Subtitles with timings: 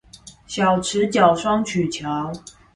[0.47, 2.31] 小池角雙曲橋